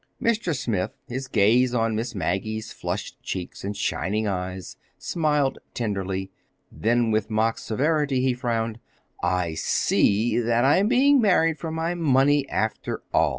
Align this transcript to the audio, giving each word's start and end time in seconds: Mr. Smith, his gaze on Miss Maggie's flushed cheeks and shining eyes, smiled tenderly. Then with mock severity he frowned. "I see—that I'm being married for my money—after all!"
Mr. 0.19 0.55
Smith, 0.57 0.89
his 1.07 1.27
gaze 1.27 1.75
on 1.75 1.95
Miss 1.95 2.15
Maggie's 2.15 2.71
flushed 2.73 3.21
cheeks 3.21 3.63
and 3.63 3.77
shining 3.77 4.27
eyes, 4.27 4.75
smiled 4.97 5.59
tenderly. 5.75 6.31
Then 6.71 7.11
with 7.11 7.29
mock 7.29 7.59
severity 7.59 8.19
he 8.19 8.33
frowned. 8.33 8.79
"I 9.21 9.53
see—that 9.53 10.65
I'm 10.65 10.87
being 10.87 11.21
married 11.21 11.59
for 11.59 11.69
my 11.69 11.93
money—after 11.93 13.03
all!" 13.13 13.29